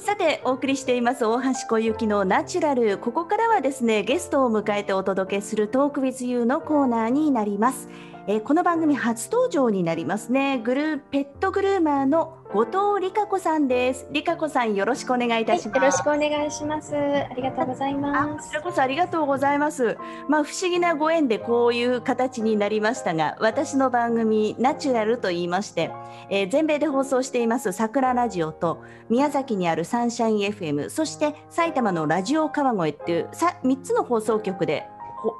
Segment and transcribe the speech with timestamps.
[0.00, 2.96] さてお送りしています大橋小雪のナチュラル。
[2.96, 7.86] ここからはですねゲストを迎えてお届けするトークウィズユーのコーナーになります。
[8.30, 10.60] えー、この番組初登場になりますね。
[10.60, 14.06] グルーペットグルーマーの後藤理香子さんです。
[14.12, 16.94] 理香子さんよろしくお願いいたします、はい、よろしくお願いします。
[16.94, 18.60] ありがとうございます。
[18.62, 19.98] こそありがとうございます。
[20.28, 25.90] まあ不思議なご縁でこういう形になりましたが私の番組ナチュラルと言いまして、
[26.30, 34.86] えー、全米で放送しています桜ラジオと宮崎にあるサンシャイン FM そして埼玉のラジオ川越っていう3つの放送局で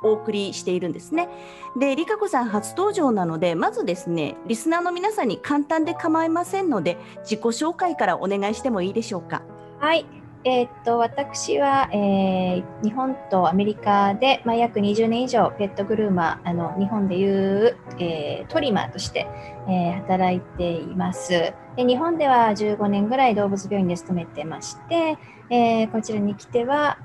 [0.03, 1.29] お送りしているんですね。
[1.77, 9.43] で、りかこさん初登場なので、まずですね、リスナーの皆さんに簡単で構いませんので、自己紹介からお願いしてもいいでしょうか？
[9.79, 10.07] はい。
[10.43, 19.27] えー、っと私は、えー、日本とアメリカで、まあ、約20年以上ペットグルーマーあの日本でいう、えー、トリマーとして、
[19.69, 25.19] え働いていますで日本では15年ぐらい動物病院で勤めてまして、
[25.51, 26.99] えこちらに来ては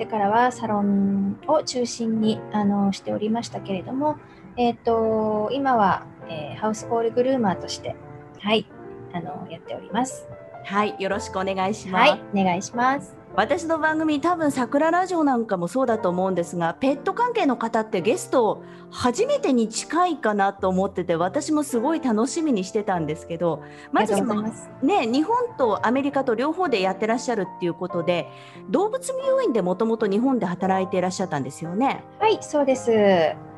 [0.00, 4.16] てからはサロンを中心にあのしておりましたけれども、
[4.56, 7.94] えーと、今は、えー、ハウスコールグルーマーとして、
[8.40, 8.66] はい、
[9.12, 10.26] あのやっております。
[10.64, 12.10] はい、よろしくお願いします。
[12.10, 13.19] はい、お願いします。
[13.36, 24.42] 私の番組多分桜ラジオなんかもそうだと思うんですがペット関係の方ってゲスト初めてに近いかなと思ってて私もすごい楽しみにしてたんですけどまずその
[24.82, 28.28] ね日本とアメリカと両方でやってらっしゃるっていうことで
[28.68, 32.02] 動物病院でもともと日本で働いていらっしゃったんですよね。
[32.18, 32.90] はいそうです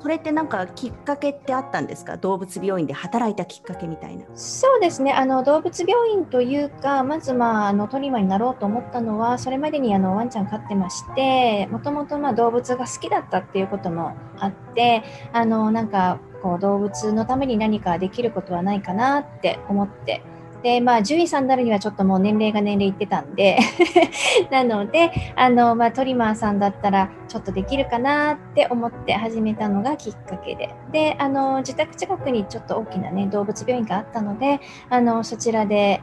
[0.03, 2.17] それってなんかきっかけってあったんですか？
[2.17, 4.25] 動物病院で働いたきっかけみたいな。
[4.34, 20.23] そうですねあの動物病院というかまずまああのトリマーになろうと思ったのはそれまでにあのワンちゃん飼ってましてもともと動物が好きだったっていうこともあってあのなんかこう動物のために何かできることはないかなって思って
[20.62, 23.58] で、まあ、獣医さんになるにはちょっともう年齢が年齢いってたんで
[24.50, 36.01] なので、あの、まあ、トリマーさんだったらちょっとできるかなって思って始めたのがきっかけで、で、あの、自宅近くにちょっと大きなね、動物病院があったので、あの、そちらで、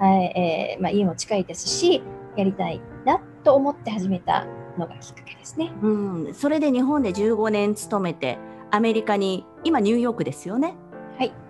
[0.00, 2.02] えー、まあ、家も近いですし、
[2.36, 4.46] やりたいなと思って始めた
[4.78, 5.72] のがきっかけですね。
[5.82, 5.88] う
[6.30, 8.38] ん、それで日本で15年勤めて、
[8.70, 10.74] アメリカに、今ニューヨークですよね。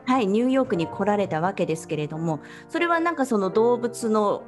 [0.06, 4.44] はい、はい、ニューヨークに来られたわけですけれどもそれはなんかその動物の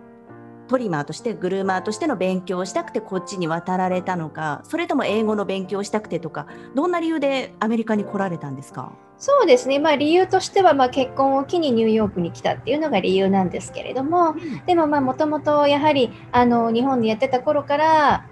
[0.68, 8.92] トリマーとしてグルーマーとしての勉強をしたくてこっちに渡られたのかそれとも英語の勉強をしたくてとかどんな理由でアメリカに来られたんですか？
[9.16, 18.26] そうですね、まあ、理由としてはまあ結婚を機にニューヨークに来たっていうのが理由なんですけれども、うん、でももともとやはりあの日本でやってた頃から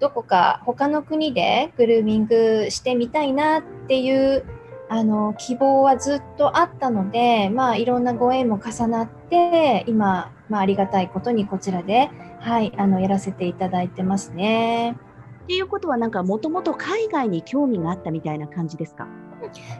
[0.00, 4.44] どこか他の国でグルーミングしてみたいなっていう
[4.88, 12.10] あの希望はずっとあったので、まあ、いろんなご縁も重なって今、まあ、ありがたいことにこちらで、
[12.40, 14.96] はい、あのやらせていただいてますね。
[15.44, 19.06] っていうことはなんかもともと海外に興味があったみたいな感じですか？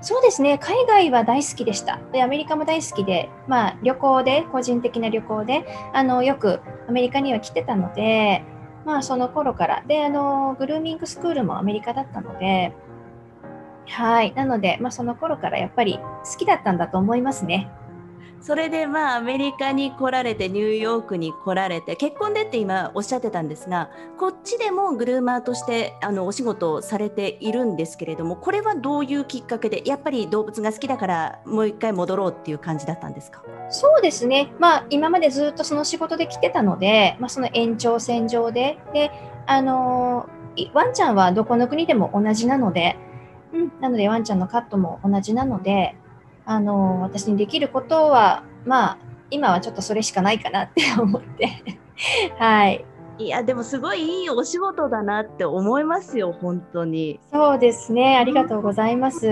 [0.00, 0.58] そうですね。
[0.58, 1.98] 海外は大好きでした。
[2.12, 8.44] でアメリカも大好きで、まあ、旅行で個人的な旅行であのよくアメリカには来てたので、
[8.84, 9.82] まあ、その頃から。
[9.88, 12.72] であのグルーミングスクールもアメリカだったので
[13.88, 14.34] はい。
[14.34, 17.70] なので、まあ、その頃からやっぱり好きだったんだと思いますね。
[18.38, 33.42] それでまあアメリカに来られてニューヨークに来られて結婚でって今おっしゃってたんですがこっちでもグルーマーとしてあのお仕事をされているんですけれどもこれはどういうきっかけでやっぱり動物が好きだからもう一回戻ろうっていう感じだったんですか？
[33.70, 39.10] そうですね、まあ、今までずっとその仕事で来てたので、まあ、その延長線上でで
[39.46, 40.28] あの
[40.72, 42.96] ワンちゃんはどこの国でも同じなので
[43.52, 45.96] うん、なのでワンちゃんのカットも同じなので
[46.44, 48.98] あの私にできることはまあ
[49.30, 51.78] 今はちょっとそれしかないかなって思って。
[52.38, 52.84] はい。
[53.18, 57.18] いやでもすごいいいお仕事だなって思いますよ本当に。
[57.32, 58.18] そうですね。
[58.18, 59.26] ありがとうございます、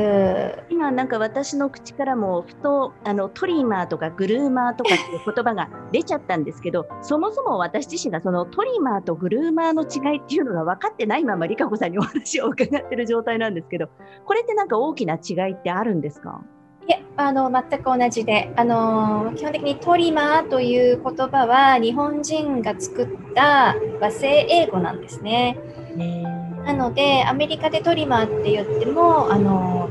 [0.71, 13.89] 今なんか私の口からもふとあのトリマーとかグルーマーとかっていう言葉が出ちゃったんですけどそもそも私自身がそのトリマーとグルーマーの違いっていうのが分かってないまま理香子さんにお話を伺ってる状態なんですけど
[14.25, 16.43] これってなんか大きな違いってあるんですか？
[16.89, 25.59] いえあの全く同じであの基本的にトリマーという言葉は日本人が作った和製英語なんですね。
[26.67, 29.89] なのでアメリカでトリマーって言ってもあの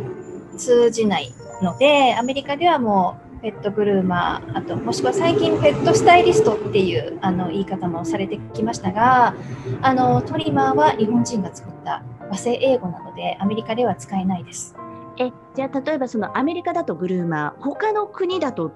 [0.57, 1.31] 通じない
[1.61, 9.35] のでアメリカではもうペットグルーマーあともしくは最近ペットスタイリストっていうあの言い方もされてきましたが
[9.81, 14.75] あのトリマーは日本人が作った和製英語なのでアメリカでは使えないです。
[15.17, 18.71] えじゃあ例えばそのアメリカだとグルーマー他の国だと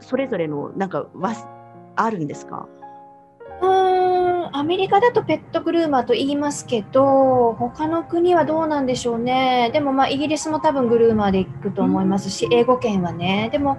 [0.00, 1.34] それぞれのなんかは
[1.96, 2.68] あるんですか？
[3.62, 9.70] あアメリカだとペットグルーマーと言いますけど、他の国はどうなんでしょうね。
[9.72, 13.50] でも、まあ、イギリスも多分グルーマーで行くと思いますし、英語圏はね。
[13.52, 13.76] でも、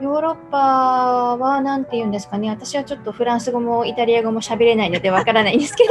[0.00, 5.90] ヨーロッパは何て言うんですかね、私はちょっとフランス語もイタリア語も喋れないのでわからないんですけど。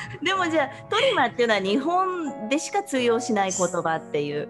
[0.22, 4.48] でもじゃあ、トリマーっていうのは日本でしか通用しない言葉っていう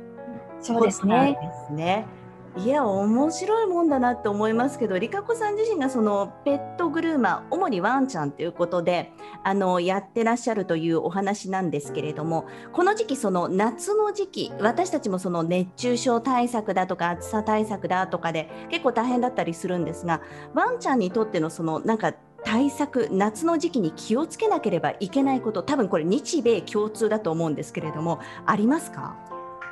[0.60, 1.38] そうですね。
[1.40, 2.06] ですね。
[2.54, 9.10] いや面白いもんだなって思いますけど、りかこさん自身がそのペットグルーマー、主にワンちゃんということで
[9.42, 20.20] あのやってらっしゃるというお話なんですけれども、この時期その夏の時期、私たちもその熱中症対策だとか暑さ対策だとかで結構大変だったりするんですが、
[20.52, 22.12] ワンちゃんにとってのそのなんか
[22.44, 29.16] 対策夏の時期に気をつけなければいけないこと多分これ日米共通だと思うんですけれどもありますか？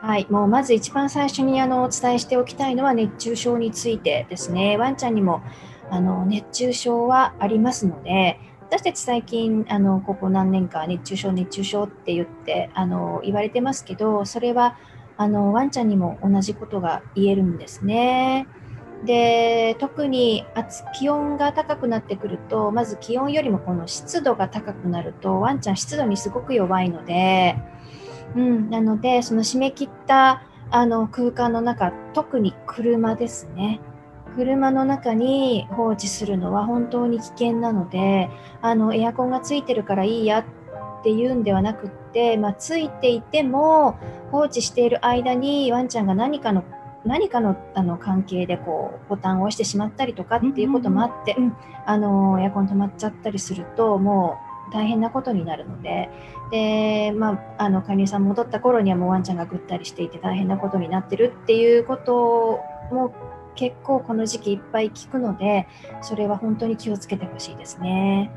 [0.03, 4.79] はい、もうまず一番最初にあのお伝えしておきたいのは熱中症についてですね。
[4.79, 5.43] ワンちゃんにも
[5.91, 14.79] あの熱中症はありますので、私たち最近あのここ何年か熱中症熱中症って言ってあの言われてますけど、それは
[15.19, 18.47] あのワンちゃんにも同じことが言えるんですね。
[19.05, 20.45] で特に
[20.99, 27.57] 気温が高くなってくるとまず気温よりもこの湿度が高くなるとワンちゃん湿度にすごく弱いので
[28.37, 33.81] うん、なのでその締め切ったあの空間の中特に車ですね。
[34.37, 38.31] 車の中に放置するのは本当に危険なので
[38.63, 40.41] あのエアコンがついてるからいいや
[41.01, 43.99] っていうんではなくって、まあ、ついていても
[44.31, 46.63] 放置している間にワンちゃんが何かの
[47.05, 51.57] 何かのあの関係でこうボタンを押してしまったりとかっていうこともあって、うん、
[51.87, 54.39] あのエアコン止まっちゃったりするとも
[54.71, 56.11] う大変なことになるので。
[56.51, 62.61] で、まあ、あの管理さん戻った頃にはもうワンちゃんがぐったりしていて大変なことになってるっていうこと
[62.91, 63.15] も
[63.55, 65.67] 結構この時期いっぱい聞くので
[66.01, 68.31] それは本当に気をつけてほしいですね。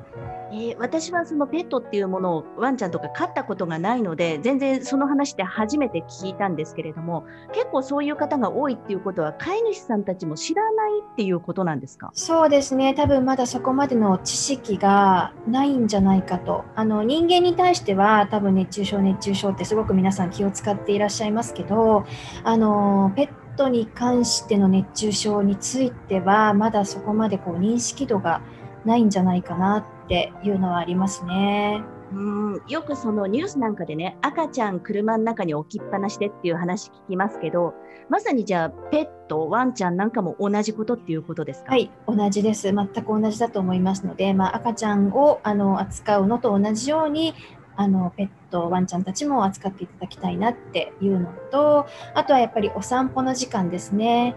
[0.56, 12.12] えー、私はそのペットっていうものをワンちゃんとか飼ったことがないので全然その話で初めて聞いたんですけれども結構そういう方が多いっていうことは飼い主さんたちも知らないっていうことなんですか？
[12.14, 12.94] そうですね。
[12.94, 16.66] 多分まだそこまでの知識がないんじゃないかと。
[16.76, 22.06] あの人間に対しては多分熱中症熱中症ってすごく皆さん気を使っていらっしゃいますけど
[22.44, 28.42] あのペットに関しての熱中症についてはまだそこまでこう認識度が
[28.86, 31.84] ないんじゃないかなっていうのはありますね。
[32.12, 37.74] うんよくそのニュースなんかでね赤ちゃん車の中に置きっぱなしでっていう話聞きますけど
[38.08, 41.72] まさにじゃあペットワンちゃんなんかも同じことっていうことですか？
[41.72, 47.34] はい同じです全く同じだと思いますので、まあ、赤ちゃんをあの扱うのと同じように
[47.76, 54.36] あのペットワンちゃんたちも扱っていただきたいなっていうのとあとはやっぱりお散歩の時間ですね。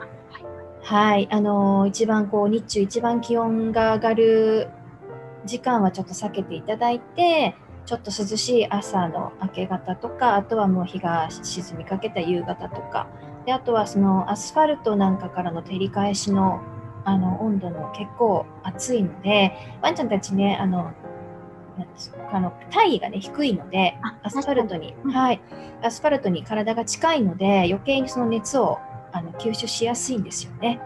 [0.83, 4.69] はい、あの一番こう日中一番気温が上がる
[5.45, 7.57] 時間はちょっと避けていただいて、
[7.87, 13.09] ちょっと涼しい朝の明け方とか、あとはもう日が沈みかけた夕方とか、
[13.47, 16.61] であとはそのアスファルトなんかからの照り返しの
[17.05, 20.93] あの温度も結構暑いので、ワンちゃんたちね、あの
[22.33, 25.41] あの体位がね低いので、アスファルトに、はい、
[25.83, 28.79] アスファルトに体が近いので、余計にその熱を
[29.13, 30.81] あの吸収しやすいんですよね。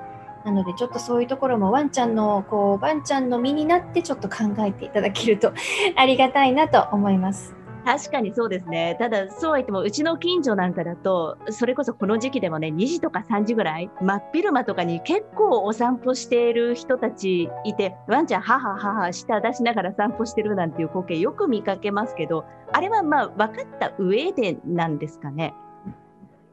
[0.44, 5.52] なのでちょっとそういうところもワンちゃんのこうワンちゃんの身になってちょっと考えていただけると
[5.96, 7.54] ありがたいなと思います。
[7.84, 8.96] 確かにそうですね。
[8.98, 25.54] ただ、そうは言っても、うちの近所なんかだと、それこそこの時期でもね、2時とか3時ぐらい、真っ昼間とかに結構お散歩している人たちいて、ワンちゃん、母、母、舌出しながら散歩してるなんていう光景、よく見かけますけど、あれはまあ、分かった上でなんですかね。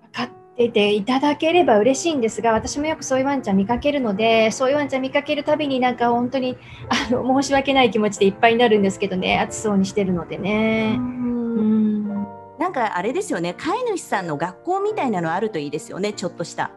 [0.02, 6.58] 分かってていただければ嬉しいんですが私もよくそういうワンちゃん見かけるのでそういうワンちゃん見かけるたびになんか本当に
[6.90, 10.96] あの申し訳ない気持ちでいっぱいになるんですけどね暑そうにしてるのでね。
[10.98, 12.08] うん。
[12.58, 13.54] なんかあれですよね。
[13.54, 16.14] 飼い主さんの学校みたいなのあるといいですよね。
[16.14, 16.72] ちょっとした。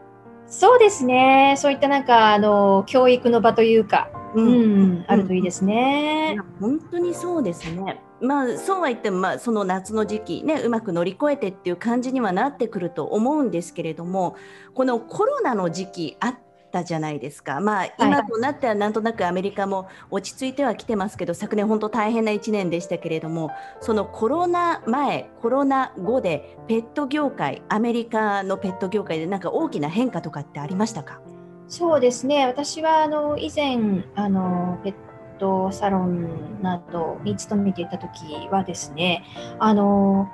[0.46, 1.54] そうですね。
[1.56, 6.36] そういったなんかあの教育の場というか、うん、うん、あるといいですね。
[6.60, 8.00] 本当にそうですね。
[8.20, 14.36] まあ、そうは言っても、まあ、その夏の時期、ね、うまく乗り越えてっていう感じにはなってくると思うんですけれども
[14.74, 16.34] このコロナの時期あっ
[16.70, 31.22] たじゃないですか、まあ、今となってはなんとなくアメリカも落ち着いてはきてますけど昨年本当大変な1年でしたけれどもそのコロナ前コロナ後でペット業界アメリカのペット業界で何か大きな変化とかってありましたか？
[31.70, 34.94] そうですね私はあの以前あのペッ
[35.38, 39.24] トサロンなどに勤めていた時はですね
[39.60, 40.28] あの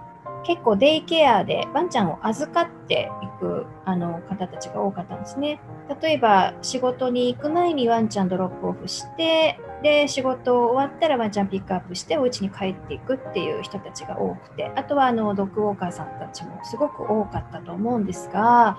[0.47, 5.61] 結構デイケアでワンちゃんを預かっていくあの方たちが多かったんですね。
[6.01, 18.79] 例えば仕事に行く前にワンちゃんドロップオフしてで仕事終わったらワンちゃんピックアップしてお家に帰っていくっていう人たちが多くてあとはあのドッグウォーカーさんたちもすごく多かったと思うんですが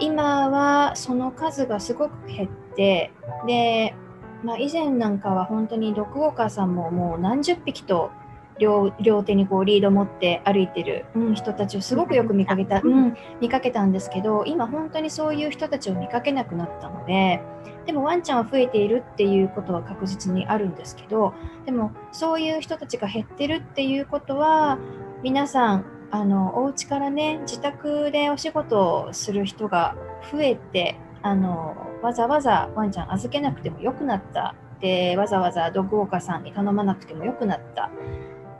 [0.00, 3.12] 今はその数がすごく減って
[3.46, 3.94] で、
[4.42, 8.10] まあ、以前なんかは本当にドッグウォーカーさんももう何十匹と
[8.58, 17.40] 両両手にこうリード持って歩いてる、うん、人たちをすごくよく見かけた、うん、見かけたんですけど今本当にそういう人たちを見かけなくなったので
[17.86, 21.32] でもワンちゃんは増えているっていうことは確実にあるんですけど
[21.64, 24.78] でもそういう人たちが減ってるっていうことは
[25.22, 29.94] 皆さんあのお家からね自宅でお仕事をする人が
[30.32, 34.54] 増えてあのわざわざワンちゃん預けなくてもよくなった。
[34.80, 37.90] でわざわざドッグウォーカーさんに頼まなくてもよくなった。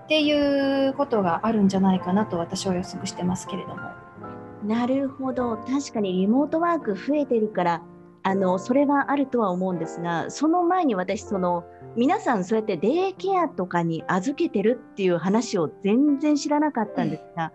[0.05, 3.77] っていうことがあるんじゃないかなと私は予測してますけれども。
[4.65, 5.57] なるほど。
[5.57, 7.83] 確かにリモートワーク増えてるから
[8.23, 11.65] あのそれはあるとは思うんですがその前に私その
[12.01, 17.53] 皆さんそうやってデイケアとかに預けてるっていう話を全然知らなかったんですが、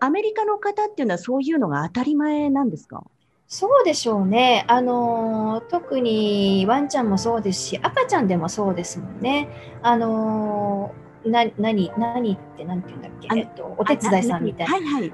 [0.00, 3.02] うん、アメリカの方っていうのはそういうのが当たり前なんですか？
[3.48, 4.64] そうでしょうね。
[4.68, 9.48] あの特にワンちゃんもそうですし、赤ちゃんでもそうですもんね。
[9.82, 10.94] あの
[11.26, 14.74] な何何って何て言うんだっけ、えっと、お手伝いさんみたいな。
[14.74, 15.12] はい、はい、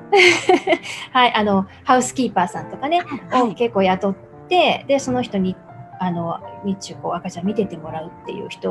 [1.10, 3.00] はい、あのハウスキーパーさんとかね、
[3.30, 4.14] はい、を結構雇っ
[4.50, 5.56] てでその人に
[6.00, 8.70] あの日中こう赤ちゃん見ててもらうっていう人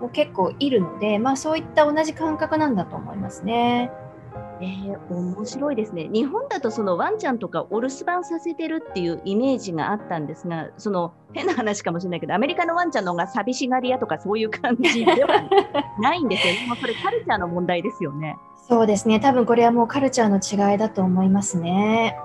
[0.00, 3.90] も結構いるので、まあ、そういった同じ感覚なんだと思いますね。
[4.60, 6.08] えー、面白いですね。
[6.12, 15.48] 日本だとそのワンちゃんとかお留守番させてるっていうイメージがあったんですが、その変な話かもしれないけど、アメリカのワンちゃんの方が寂しがり屋とかそういう感じでは
[16.00, 16.54] ないんですよ。
[16.68, 18.36] もうそれカルチャーの問題ですよね。
[18.68, 19.18] そうですね。
[19.18, 22.16] 多分これはもうカルチャーの違いだと思いますね。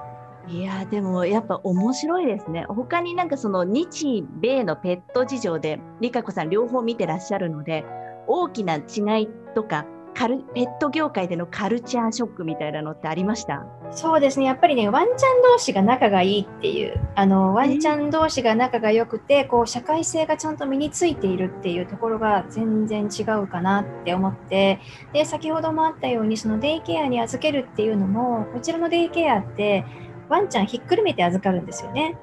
[0.47, 2.65] いやでもやっぱ面白いですね。
[2.69, 7.85] 他になんかその日米のペット事情で、りかこさん両方見てらっしゃるので、
[8.27, 13.65] 大きな違いとかカルペット業界でのカルチャーショックみたいなのってありました？
[13.91, 14.45] そうですね。
[14.45, 24.79] やっぱりねワンちゃん同士が仲がいいっていうあのワンちゃん同士が仲が良くてこう社会性がちゃんと身についているっていうところが全然違うかなって思って
[25.13, 29.85] で先ほどもあったようにそのデイケアに預けるっていうのもこちらのデイケアって
[30.29, 32.17] ワンちゃんひっくるめて預かるんですよね。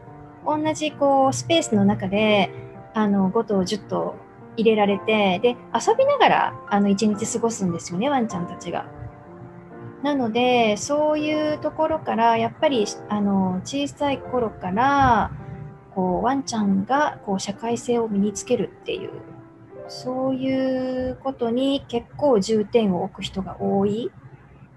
[0.47, 2.51] 同じこうスペースの中で
[2.93, 4.15] あの5頭10頭
[4.57, 8.87] 入れられてで遊びながらあの1日過ごすんですよねワンちゃんたちが。
[10.03, 15.31] なのでそういうところからやっぱりあの小さい頃から
[15.95, 19.11] こうワンちゃんがこう社会性を身につけるっていう
[19.89, 24.11] そういうことに結構重点を置く人が多い。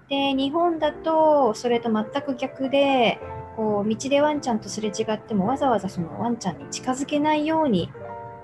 [0.08, 3.20] で日本だとそれと全く逆で
[3.56, 7.90] こう道でワンちゃんとすれ違ってもわざわざそのワンちゃんに近づけないように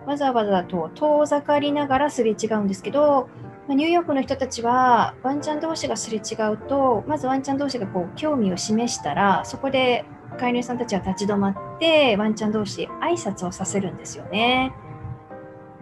[0.06, 3.28] わざわざと遠ざかりながらすれ違うんですけど、
[3.66, 10.04] まニューヨークの人たちはワンちゃん同士がすれ違うとまずワンちゃん同士がこう興味を示したらそこで
[10.38, 14.74] 飼い主さんたちは立ち止まってワンちゃん同士挨拶をさせるんですよね。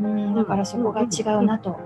[0.01, 1.81] うんだからそこが違うなと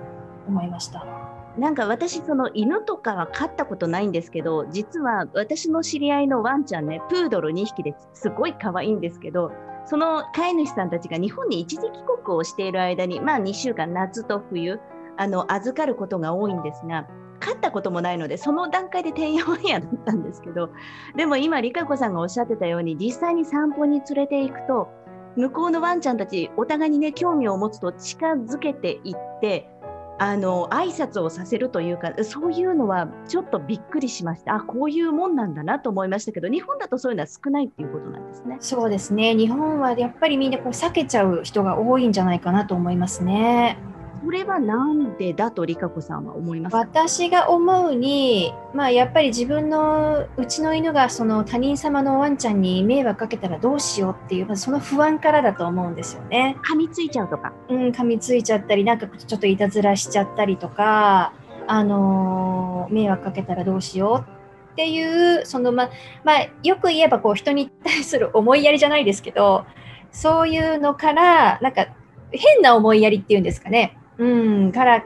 [0.47, 1.16] 思いました。
[1.59, 9.53] なんか私その犬とかは飼ったことないんですけど実は私の知り合いのワンちゃんねプードル2匹ですごい可愛いんですけど
[9.87, 14.81] その飼い主さんたちが日本に一時帰国をしている間に、まあ、2週間、夏と冬、
[15.17, 17.07] あの預かることが多いんですが、
[17.39, 20.71] 飼ったこともないので、その段階でてんやわんやだったんですけど、
[21.15, 24.89] でも今、りかこさんがおっしゃってたように、実際に散歩に連れていくと、
[25.37, 29.71] 向こうのワンちゃんたち、お互いにね、興味を持つと近づけていって、
[30.19, 34.55] あの挨拶をさせるというかそういうのはちょっとびっくりしました。
[34.55, 38.57] あこういうもんなんだなと思いましたけど日本だとそういうのは少ないっていうことなんですね。
[38.61, 39.35] そうですね。
[39.35, 43.79] 日本はやっぱりみんなこう避けちゃう人が多いんじゃないかなと思いますね。
[44.27, 56.57] これはなんでだと理香子さんは思います私が思うに、まあ、やっぱり自分のうちの犬がその他人様のワンちゃんに迷惑かけたらどうしようっていう、ま、その不安からだと思うんですよね。
[56.69, 57.53] 噛みついちゃうとか？
[57.69, 61.33] うん、噛みついちゃったり、なんかちょっといたずらしちゃったりとか、
[61.69, 65.89] あのー、迷惑かけたらどうしようっていう、そのま
[66.25, 69.67] まあ、よく言えばこう人に対する思いやりじゃないですけど、
[70.11, 71.87] そういうのから、なんか
[72.33, 73.97] 変な思いやりっていうんですかね。
[74.19, 74.27] う
[74.67, 75.05] ん、から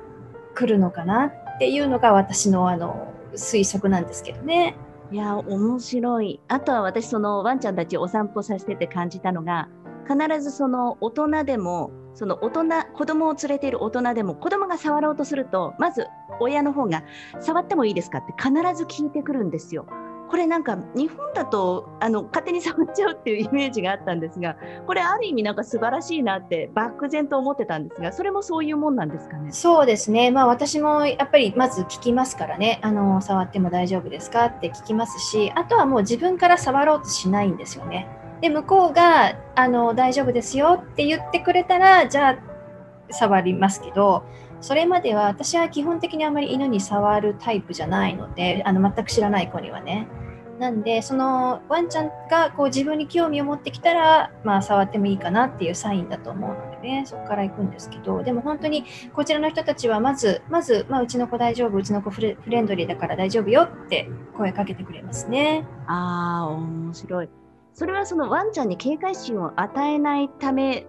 [0.55, 4.77] 来るのかなっていうのが私のあの推測なんですけどね。
[5.13, 6.41] いや面白い。
[6.49, 9.69] あとは私そのワンちゃんたちお散歩させてて感じたのが
[10.09, 12.65] 必ずその大人でもその大人
[12.95, 16.07] 子供を連れている大人でも子供が触ろうとするとまず
[16.41, 17.03] 親の方が
[17.41, 18.19] 触ってもいいですか？
[18.19, 19.87] って必ず聞いてくるんですよ。
[20.31, 24.57] これなんか日本だとあの勝手に触っちゃうっていうイメージがあったんですが
[24.87, 29.51] これある意味なんか素晴らしいなって漠然と思ってたんですがそれもそういうもんなんですかね？
[29.51, 30.31] そうですね。
[30.31, 32.79] まあ私もやっぱりまず聞きますからね。
[32.83, 34.47] あの触っても大丈夫ですか？
[34.47, 38.07] って聞きますしあとはもう自分から触ろうとしないんですよね。
[38.41, 44.25] で向こうがあの大丈夫ですよって言ってくれたらじゃあ触りますけど
[44.61, 50.09] それまでは私は基本的にあまり犬に触るタイプじゃないのであの全く知らない子にはね。
[50.61, 65.67] なんでそのワンちゃんがこう自分に興味を持ってきたら、まあ、触ってもいいかなっていうサインだと思うのでねそこから行くんですけどでも本当にこちらの人たちはまずまず、まあ、うちの子大丈夫うちの子フレフレンドリーだから大丈夫よって声かけてくれますね。
[65.87, 67.31] あー面白い
[67.73, 70.87] それはそのワンちゃんに警戒心を与えないため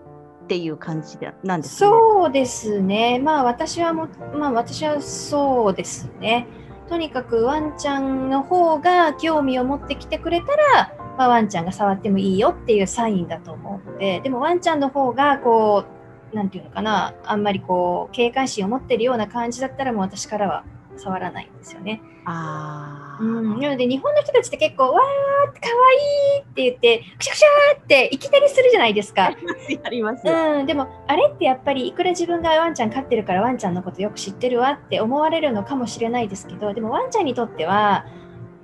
[0.52, 3.20] っていう感じなんですか、ね、そうですね。
[3.20, 6.46] まあ私はも、まあ私はそうですね。
[6.90, 15.86] とにかくワンちゃんの方が興味を持ってきてくれたら、まあ、ワンちゃんが触ってもいいよっていうサインだと思うので、でもワンちゃんの方がこ
[16.34, 20.66] う、なんていうのかな、あんまりこう警戒心を持ってるような感じだったらもう私からは
[20.98, 22.02] 触らないんですよね。
[22.26, 23.24] あー。
[23.24, 29.32] うん、なので日本の人たちって結構「わーってかわいい」って言ってくしゃくしゃーっていきなりするじゃないですか。
[29.84, 38.06] あります、うん、でもあれってやっぱりいくら自分がワンちゃん飼ってるからワンちゃんのことよく知ってるわって思われるのかもしれないですけどでもワンちゃんにとっては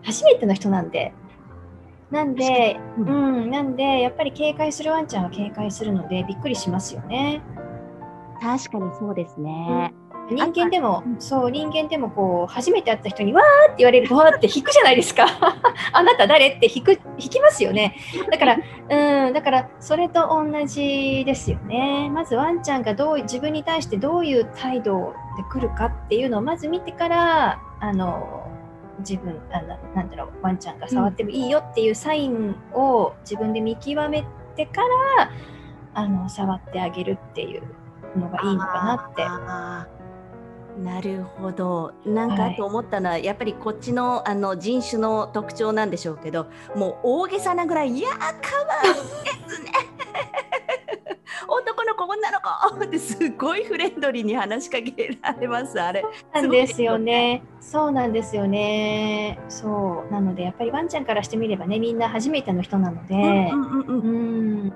[0.04, 1.14] 初めての人なんで。
[2.10, 3.46] なんで、ううん。
[3.48, 7.42] ん、なんでやっぱり警戒するワンちゃんは警戒するのでびっくりしますよね。
[8.42, 9.94] 確かにそうですね、
[10.30, 11.22] 人間でもうん。
[11.22, 15.26] そう人間でもこう初めて会った人に「わー」って言われるとわーって引くじゃないですか。
[15.94, 17.96] あなた誰って引く引きますよね。
[18.32, 18.58] だから
[18.90, 22.10] うんだからそれと同じですよね。
[22.12, 28.48] まずワンちゃんがどう自分に対してどういう態度で来るかっていうのをまず見てからあの
[29.00, 34.82] 自分あななんだろうワンちゃんが触ってもいいよっていうサインを自分で見極めてか
[35.18, 35.30] ら
[35.94, 37.64] あの触ってあげるっていう
[38.18, 39.97] のがいいのかなって。
[40.78, 48.34] なるほどなんかと思ったのは、やっぱりこっちのあの人種の特徴なんでしょうけどもう大げさなぐらい「いやーかわ
[48.86, 49.00] いいで
[49.56, 49.72] すね」
[51.48, 56.04] 男の子女の子ってすごいフレンドリーに話しかけられますあれ。
[56.34, 57.44] なんですよね。
[57.62, 59.40] そうなんですよね。
[59.48, 60.12] そう。
[60.12, 64.74] なので、やっぱりワンちゃんからしてみればね、みんな初めての人なので、うんうんうんうん、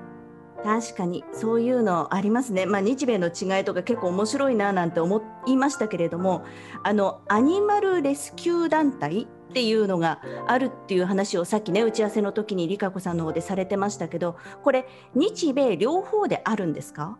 [0.64, 6.44] 確かにそういうのありますね、まあ、日米の違いとか結構面白いななんて思いましたけれども
[6.84, 17.18] あのアニマルレスキュー団体っていうのがあるっていう話をさっきね打ち合わせの時に理香子さんの方でされてましたけどこれ日米両方であるんですか？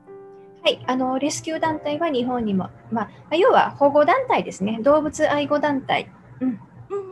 [0.64, 0.80] はい。
[0.86, 4.78] あの、レスキュー団体は日本にも、まあ、要は保護団体ですね。
[4.82, 6.08] 動物愛護団体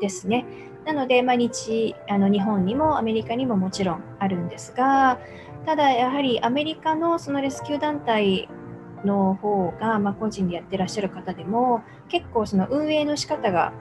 [0.00, 0.46] ですね。
[0.86, 5.18] なので、まあ、日あの日本にもアメリカにももちろんあるんですが、
[5.70, 8.48] ただやはりアメリカのそのレスキュー団体
[9.04, 13.72] の方が、まあ、個人でやってらっしゃる方でも結構その運営の仕方が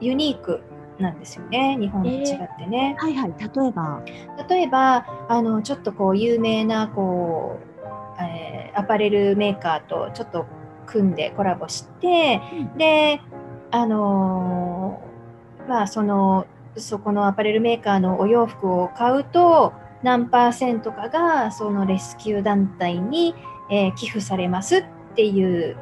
[0.00, 0.62] ユニーク
[0.98, 2.26] なんですよね、日本と違っ
[2.58, 2.96] てね。
[2.98, 4.02] はいはい例えば？
[4.48, 7.60] 例えばあのちょっとこう有名なこ
[8.18, 10.46] う、えーアパレルメーカーとちょっと
[10.86, 12.40] 組んでコラボして、
[12.78, 13.20] で
[13.70, 23.34] あのーまあそのそこのアパレルメーカーのお洋服を買うと何パーセントかがそのレスキュー団体に、
[23.70, 24.84] えー寄付されますっ
[25.14, 25.76] ていう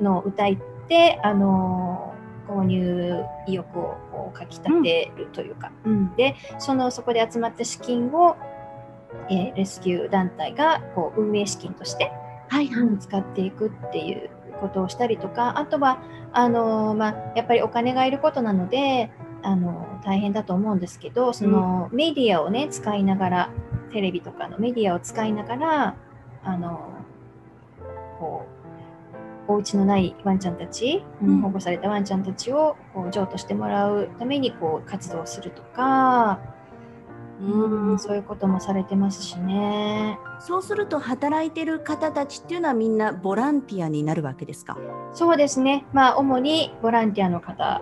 [0.00, 0.56] のを歌っ
[0.88, 6.16] て、あのー購入意欲をこうかきたてるというか、うん。
[6.16, 8.36] でそのそこで集まった資金を、
[9.28, 12.10] えーレスキュー団体がこう運営資金として、
[12.48, 14.30] はいはい、うん使っていくっていう
[14.60, 15.58] ことをしたりとか。
[15.58, 19.10] あとはあのーまあ、やっぱりお金がいることなので
[19.42, 23.50] あのー大変だと思うんですけどそのメディアをね使いながら
[23.92, 25.96] テレビとかのメディアを使いながら
[26.44, 28.46] あのーこ
[29.48, 36.38] うお家のないワンちゃんたち、うんうん保護されたワンちゃんたちをこう譲渡してもらうためにこう活動するとか、
[37.40, 40.18] うんそういうこともされてますしね。
[40.40, 44.76] そうすると働いてる方たちっていうのはみんなボランティアになるわけですか？
[45.14, 45.86] そうですね。
[45.92, 47.80] まあ、主にボランティアの方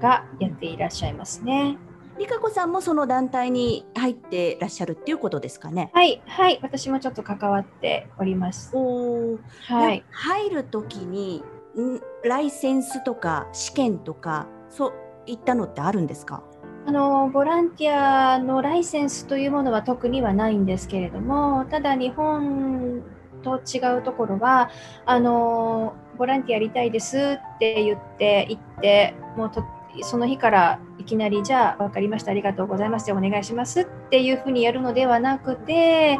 [0.00, 1.76] がやっていらっしゃいますね。
[2.18, 6.58] 理香子さんもその団体に入ってらっしゃるっていうことですかねはい、はい。
[6.62, 8.70] 私もちょっと関わっております。
[8.74, 10.02] おーはい。
[10.10, 11.44] 入るときに
[11.78, 14.92] んライセンスとか試験とかそう
[15.26, 16.42] いったのってあるんですか？
[16.86, 23.02] あの、ボランティアのライセンスというものは特にはないんですけれども、ただ日本
[23.42, 24.70] と違うところは、
[25.04, 29.64] あの、ボランティアやりたいですって言って行って、もうと
[30.02, 36.18] その日からいきなりじゃあ分かりましたありがとうございますお願いしますっていうふうにやるのではなくて、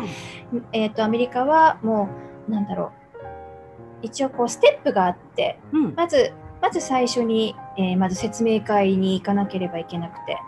[0.72, 2.08] えー、とアメリカはも
[2.48, 3.26] うなんだろう
[4.02, 10.38] 一応こうステップがあって、うん、まずまず最初に、えー、まず説明会に行かなければいけなくて。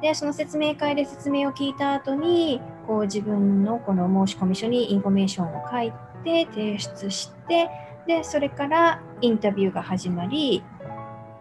[0.00, 7.68] でその説明会で説明を聞いた後にこう自分のこの申込書にインフォメーションを書いて提出して
[8.06, 10.62] でそれからインタビューが始まり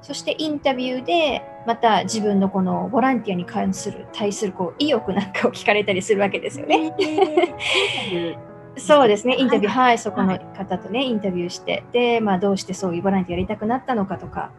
[0.02, 6.94] そしてインタビューでまた自分のこのボランティアに関する対するこう意欲なんかを聞かれたりするわけですよね。
[8.78, 14.52] そうですね、インタビュー、はい、はい、そこの方とね、インタビューして、で、まあ、どうしてそういうボランティアやりたくなったのかとか、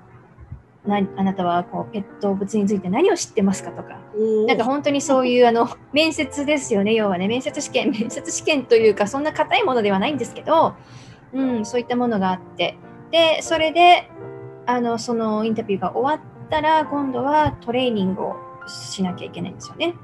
[0.85, 4.01] なあなたはこうペット物について何を知ってますかとか、
[4.47, 10.75] なんか本当にそういうあの面接ですよね、要はね、面接試験、面接試験というか、そんな硬いものではないんですけど、
[11.33, 12.77] うん、そういったものがあって、
[13.13, 14.11] で、それで、
[14.69, 19.95] あのそのインタビューが終わったら今度はトレーニングをしなきゃいけないんですよね。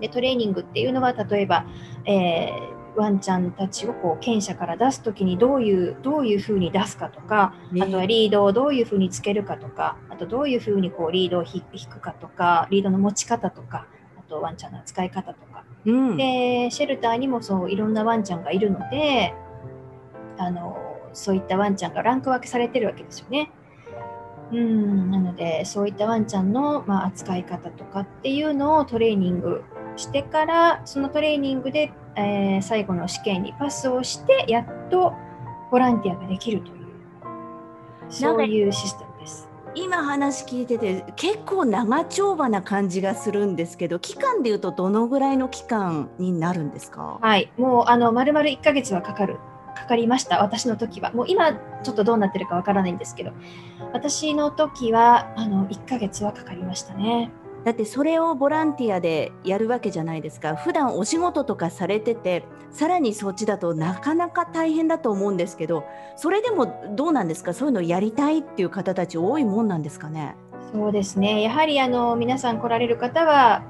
[0.00, 1.66] でトレーニングっていうのは例えば、
[2.06, 19.34] えー、ワンちゃんたちをこう犬舎から出す時にどういうどういうふうに出すかとか、あとはリードをどういうふうにつけるかとかあとどういうふうにこうリードを引くかとかリードの持ち方とかあとワンちゃんの扱い方とか、うん、でシェルターにもそういろんなワンちゃんがいるので
[20.38, 20.78] あの
[21.12, 23.50] そういったワンちゃんがランク分けされてるわけですよね。
[24.52, 29.62] うんなのでそういったワンちゃんの、まあ、扱い方とかっていうのをトレーニング
[29.96, 35.14] してからそのトレーニングで、えー、最後の試験にパスをしてやっと
[35.70, 36.76] ボランティアができるという
[38.08, 39.48] そういうシステムです。
[39.76, 47.18] 今話聞いてて結構長丁場な感じがするんですけど期間でいうとどのぐらいの期間になるんですか？
[47.22, 49.36] はいもうあの丸々1ヶ月はかかる
[49.80, 51.12] かかりました、私の時は。
[51.12, 53.32] もう今、ちょっとどうなってるかわからないんですけど、
[53.92, 57.30] 私の時はあの1ヶ月はかかりましたね。
[57.64, 60.56] だってそれをボランティアでやるわけじゃないですか。
[60.56, 65.84] 普段お仕事とかされててさらにそっちだとなかなか大変だと思うんですけど
[66.16, 67.52] それでもどうなんですか？
[67.52, 70.36] そういうのやりたいっていう方たち多いもんなんですかね？
[70.72, 71.42] そうですね。
[71.42, 73.62] やはりあの皆さん来られる方は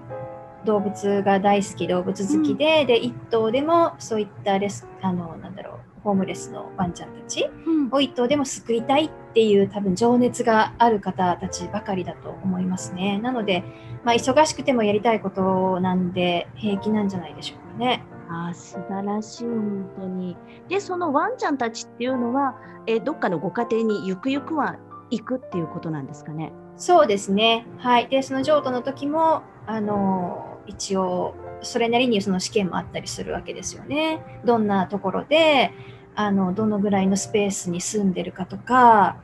[0.64, 7.50] 動物が大好き動物好きで、うん、で一頭でもそういったレスあのなんだろうホームレスのワンちゃんたち
[7.90, 13.18] を一頭でも救いたいっていう多分情熱がある方たちばかりだと思いますね。
[13.18, 13.64] なので、
[14.04, 18.04] まあ、忙しくてもやりたいことなんで平気なんじゃないでしょうかね。
[18.28, 20.36] あ素晴らしい本当に。
[20.68, 24.76] でそのワンちゃんたちっていうのは、えどっかのご家庭にゆくゆくは
[25.10, 26.52] 行くっていうことなんですかね？
[26.76, 27.66] そうですね。
[27.78, 28.08] はい。
[28.08, 34.40] でその譲渡の時もあの一応それなりにその試験もあったりするわけですよね。
[34.44, 35.72] どんなところで
[36.14, 39.16] あのどのぐらいのスペースに住んでるかとか、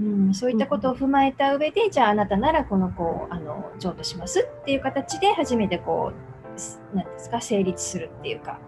[0.00, 8.58] うん、そういったことを踏まえた上で、じゃああなたならこの子をあの譲渡しますっていう形で初めてこう何ですか成立するっていうか。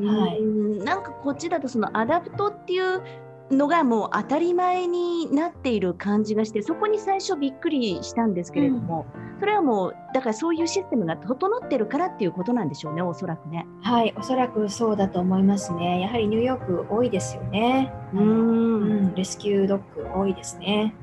[0.00, 0.40] はい、
[0.84, 3.02] なんかこっちだとその adopt っていう
[3.50, 13.66] のがもう当たり前になっている感じがしてそこに最初びっくりしたんですけれども、うん、それはもうだからそういうシステムが整ってるからっていうことなんでしょうねおそらくね。
[13.82, 17.92] はいおそらくそうだと思いますねやはりニューヨーク多いですよね。
[18.12, 20.94] うん、レスキュードッグ多いですね。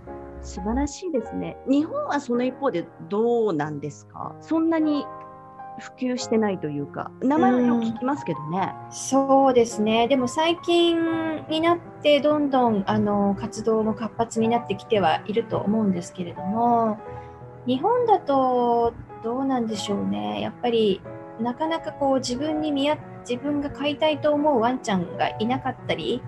[0.41, 1.57] 素晴らしいですね。
[1.67, 4.35] 日本はその一方でどうなんですか？
[4.41, 5.03] そんなに
[5.79, 10.07] 普及してないというか名前はよく聞きますけどね、うん、そうですね。
[10.07, 16.97] でも最近になってどんどんあの活動も活発になってきてはいると思うんですけれども
[17.67, 20.41] 日本だとどうなんでしょうね。
[20.41, 21.01] やっぱり
[21.39, 26.21] なかなかこう自分に見合自分が飼いたいと思うワンちゃんがいなかったり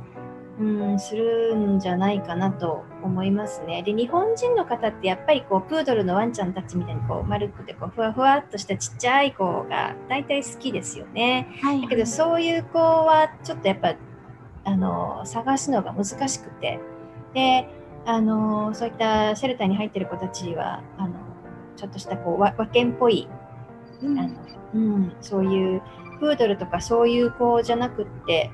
[0.59, 3.83] うん、するんじゃないかなと思いますね。
[3.83, 11.47] で、日本人の方ってやっぱりこうプードルのワンちゃんたちみたいにこう丸くてこうふわふわっとしたちっちゃい子が大体好きですよね。
[11.61, 13.95] はい、だけどそういう子はちょっとやっぱ
[14.65, 16.79] あの探すのが難しくて、
[17.33, 17.69] で、
[18.05, 21.13] あのそういったシェルターに入ってる子たちはあの
[21.75, 23.27] ちょっとしたこう和犬っぽい、
[24.01, 25.81] うん、あのうん、そういう
[26.19, 28.51] プードルとかそういう子じゃなくって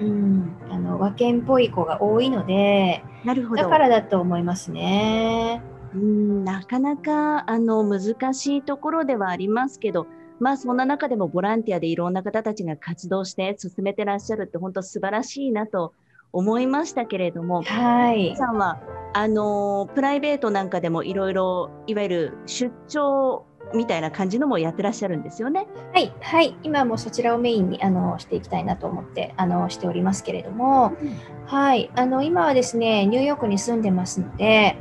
[0.00, 3.62] うん、あの和犬っぽい子が多いのでなるほど。
[3.62, 5.62] だからだと思いますね。
[5.94, 10.06] うんなかなかあの難しいところではありますけど、
[10.40, 15.92] まあ、そんな中でもボランティアでいろんな方たちが活動して進めてらっしゃるって本当素晴らしいなと
[16.32, 18.80] 思いましたけれども、はい、さんは
[19.12, 25.66] あのプライベートなんかでもいろいろいわゆる出張みたいな感じのもやってらっしゃるんですよね。
[25.92, 34.76] はい、はい、今もそちらをメインにあのしていきたいなと思ってあのしておりますけれども、うん、はい、あの今はですねニューヨークに住んでますので、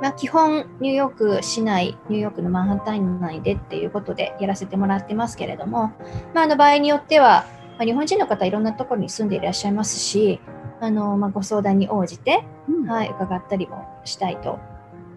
[0.00, 5.92] まあ、基本ニューヨーク市内、ニューヨークのマンハッタン内でっていうことでやらせてもらってますけれども、
[6.34, 7.46] まあ、あの場合によっては、
[7.78, 10.40] まあ、日本人の方いろんなところに住んでいらっしゃいますし、
[10.80, 12.86] あのまあ、ご相談に応じて、うん。
[12.86, 14.58] はい、伺ったりもしたいと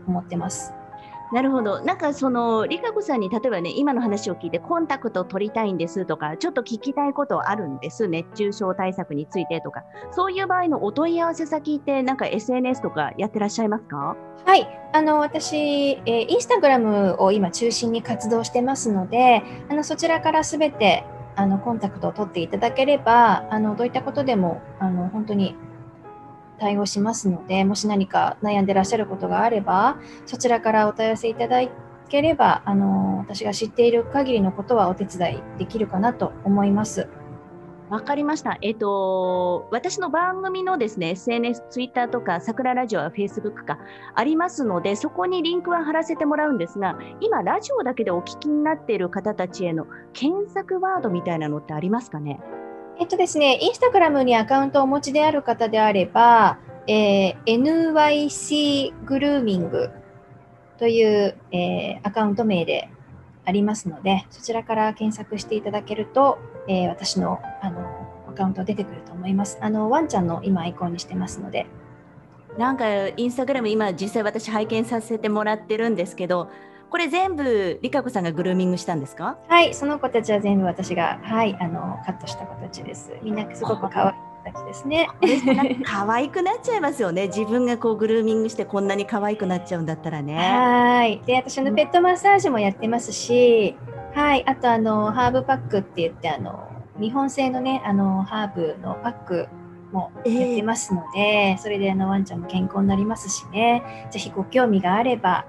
[0.07, 0.74] 思ってます。
[1.33, 1.81] なるほど。
[1.81, 14.15] なんかその、リカ子さんに例えばね、今の話を聞いて、コンタクト取りたいんですとか、ちょっと聞きたいことあるんです、熱中症対策についてとか、そういう場合のお問い合わせ先って、なんか SNS とかやってらっしゃいますか？
[14.45, 21.03] はい、あの私、えーインスタグラムを今中心に活動してますので、あのそちらからすべて
[21.35, 25.55] あのコンタクトを取っていただければ、あのどういったことでもあの本当に
[26.59, 31.61] 対応しますので、もし何か悩んでらっしゃることがあれば、そちらからお問い合わせいただ
[32.09, 37.07] ければ、あの私が知っている限りのことはお手伝いできるかなと思います。
[37.89, 38.57] わかりました。
[38.61, 43.77] えっ、と、私の番組のですね、SNS、ツイッターとか、桜ラジオはフェイスブックか
[44.15, 52.39] ありますので、そこにリンクは貼らせてもらうんですが、今、ラジオだけでお聞きになっている方たちへの検索ワードみたいなのってありますかね？
[52.97, 59.89] えっとですね、インスタグラムにアカウントをお持ちである方であれば、えー NYC グルーミング
[60.77, 62.89] という、えーアカウント名で
[63.43, 67.81] ありますので、そちらから検索していただけると、えー私のあの
[68.29, 69.57] アカウント出てくると思います。
[69.61, 71.65] あのワンちゃんの今アイコンにしてますので。
[72.57, 76.47] なんか、インスタグラム、今、実際私拝見させてもらってるんですけど、
[76.89, 79.37] これ全部、リカ子さんがグルーミングしたんですか？
[79.49, 83.11] はい、その子たちは全部私が、はい、あのカットした子たちです。
[83.21, 84.13] みんなすごく可愛い
[84.45, 85.09] 子たちですね。
[85.83, 87.27] 可愛くなっちゃいますよね。
[87.27, 90.35] 自分がこうグルーミングしてこんなに可愛くなっちゃうんだったらね。
[90.37, 91.21] はい。
[91.25, 93.75] で、私あのペットマッサージもやってますし、
[94.13, 94.47] はい。
[94.47, 96.69] あとあのハーブパックって言ってあの
[96.99, 99.47] 日本製のねあのハーブのパック
[99.91, 104.07] もやってますので、それであのワンちゃんも健康になりますしね。
[104.11, 105.45] ぜひご興味があれば、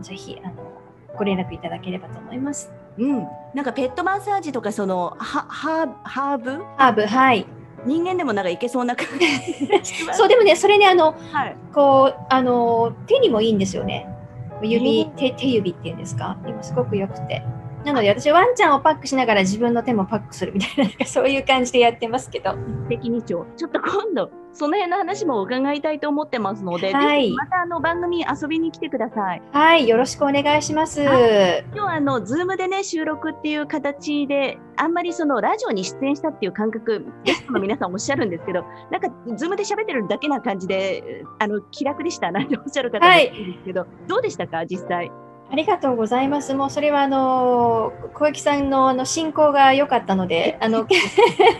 [0.00, 0.65] ぜひあの
[1.16, 2.70] ご連絡いただければと思います。
[2.98, 3.26] うん。
[3.54, 6.50] なんかペットマッサージとかそのハハーハーブ？
[6.76, 7.46] ハーブ、はい。
[7.84, 9.84] 人間でもなんかいけそうな感じ。
[10.14, 11.56] そうでもね、それねあのはい。
[11.74, 14.08] こうあの手にもいいんですよね。
[14.62, 16.36] 指、えー手手指っていうんですか？
[16.46, 17.42] 今すごく良くて。
[17.86, 22.56] なので私ワンちゃんをパックしながら自分の手もパックするみたいななんかそういう感じでやってますけど。
[22.90, 23.48] 一石二鳥。
[23.56, 29.42] ちょっと今度その辺の話も伺いたいと思ってますので、はいまたあの番組に遊びに来てください。
[29.52, 31.00] はい、よろしくお願いします。
[31.02, 45.12] 今日はあのズームでね収録っていう形であんまりそのラジオに出演したっていう感覚ゲストの皆さんおっしゃるんですけど なんかズームで喋ってるだけな感じであの気楽でしたなんておっしゃる方もはいいるんですけど、どうでしたか実際？
[45.48, 46.54] ありがとうございます。
[46.54, 50.86] もうそれはあの小雪さんのあの進行が良かったので、あの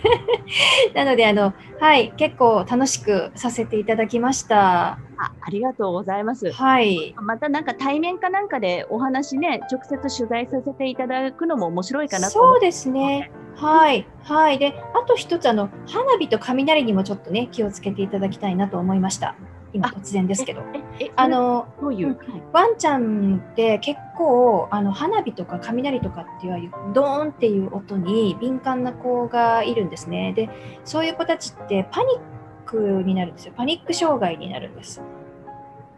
[0.93, 4.99] なのであのはい結構楽しくさせていただきました。
[5.19, 6.51] あありがとうございます。
[6.51, 7.15] はい。
[7.21, 13.31] またなんか対面かなんかでお話ね直接取材させていただくのも面白いかなと思そうですね。
[13.55, 14.59] はいはい。
[14.59, 19.35] で、あと一つあの花火と雷にもちょっとね気をつけていただきたいなと思いました。
[19.77, 20.61] 今あ突然ですけど。
[20.99, 30.33] ええあのどういう、うんはいワンちゃんって結構あの花火とか雷とかっていうドーンっていう音に敏感な子がいるんですね。
[30.33, 30.49] で、
[30.85, 32.19] そういう子たちってパニッ
[32.65, 33.53] クになるんですよ。
[33.55, 35.01] パニック障害になるんです。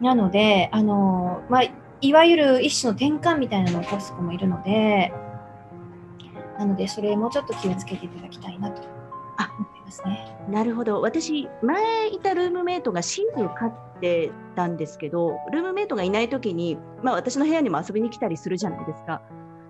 [0.01, 1.63] なので、あのまあ、
[2.01, 5.11] いわゆる一種の転換みたいなのを起こす子もいるので、
[6.57, 8.81] なので、それもうちょっと気をつけていただきたいなと
[9.39, 10.37] あ思いますね。
[10.49, 19.21] なるほど私前いたルームメイトがシングル飼ってたんですけどルームメイトがいない時に、まあ、私の部屋にも遊びに来たりするじゃないですか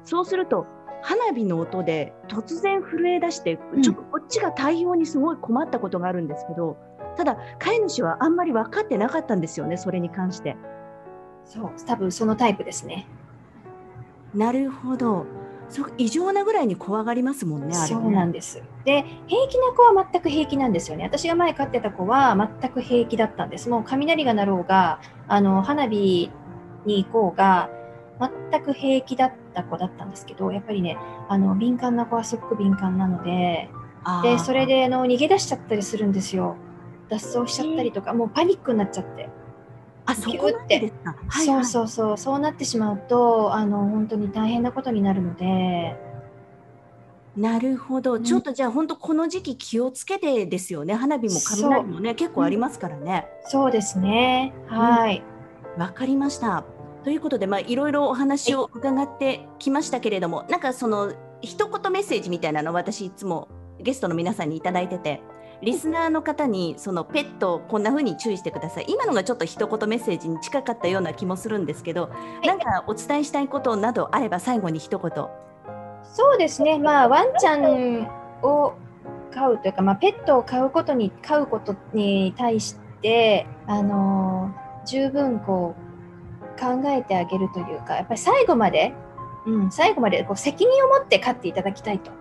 [0.03, 0.65] そうすると
[1.01, 6.77] 花火の音で突然震え出して、うんちょっとこっちが対応にすごい困ったことがあるんですけど
[7.15, 10.57] ただ飼い主はあんまり分かってなかったんですよねそれに関して。
[11.45, 13.07] そう、多分そのタイプですね。
[14.35, 15.25] なるほど
[15.69, 18.61] そう異常なぐらいに怖がりますもんねあれねそうなんです。
[18.85, 21.03] で、平気な子は全く平気なんですよね。
[21.03, 23.69] 私が前飼ってた子は全く平気だったんです。
[23.69, 26.31] もう雷が鳴ろうが、あの花火
[26.85, 27.69] に行こうが、
[28.51, 30.97] 全く平気だった子だったんですけど、やっぱりね、
[31.29, 33.69] あの敏感な子はすごく敏感なので、
[34.23, 36.55] でそれであの逃げ出しちゃったりするんですよ。
[37.09, 39.29] 脱走しちゃったりとか、もうパニックになっちゃって。
[40.09, 41.65] あそこまでですか、はいそうはい。
[41.65, 42.39] そうそう、そう。
[42.39, 45.97] なってしまうと、あの本当に大変なことになるので、
[47.35, 48.23] なるほど、うん。
[48.23, 50.95] ちょっとじゃあ本当この時期気をつけてですよね。
[50.95, 53.27] 花火も雷もね結構ありますからね。
[53.45, 54.53] そうですね。
[54.67, 55.23] はい。
[55.77, 56.65] わ、かりました。
[57.03, 63.47] ということでまあいろいろお話を伺ってきましたけれどもなんかその一言メッセージみたいなのを私いつも
[63.79, 65.21] ゲストの皆さんにいただいてて
[65.61, 68.85] リスナーの方にそのペットをこんな風に注意してください。
[68.87, 72.09] 今のがちょっと一言メッセージに近かったような気もするんですけど、
[72.41, 72.47] い。
[72.47, 75.11] なんかお伝えしたいことなどあれば最後に一言。
[76.03, 78.07] そうですね、まあ、ワンちゃん
[78.41, 78.73] を
[79.31, 84.53] 飼うというか、まあ、ペットを飼うことに飼うことに対して、あの
[84.85, 88.93] 十分こう考えてあげるというかやっぱり最後まで、
[89.45, 92.11] うん、最後までこう責任を持って飼っていただきたいと。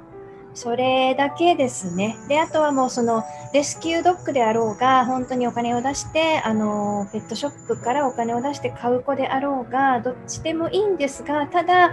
[0.59, 2.18] それだけですね。
[2.27, 3.23] で、あとはもうその
[3.55, 11.92] レスキュードッグであろうが、本当にお金を出して、あのペットショップからお金を出して買う子であろうが、どっちでもいいんですが、ただ、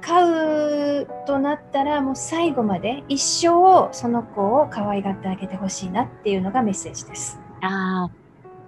[0.00, 7.40] 飼うとなったらもう最後まで一生その子を可愛がってあげてほしいなっていうのがメッセージです。
[7.62, 8.10] あ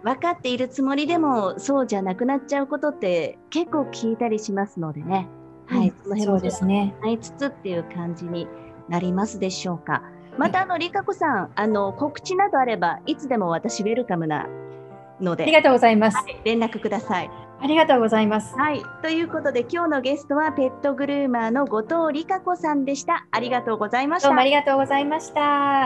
[0.03, 5.29] ー分かっているつもりでもそうじゃなくなっちゃうことって結構聞いたりしますのでね。
[5.67, 6.95] はい、うんそうですね。
[7.03, 8.47] 考えつつっていう感じに
[8.89, 10.03] なりますでしょうか？
[10.37, 14.47] またあのりかこさんあの告知などあればいつでも私ウェルカムな
[15.21, 16.19] のでありがとうございます。
[16.45, 17.31] 連絡ください。
[17.61, 18.55] ありがとうございます。
[18.57, 23.27] はいということで今日のゲストはペットグルーマーの後藤りかこさんでした。
[23.31, 24.45] ありがとうございましたどうもあ。
[24.45, 25.83] りがとうございました。